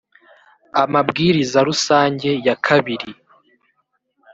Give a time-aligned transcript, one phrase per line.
[0.83, 3.09] amabwiriza rusange yakabiri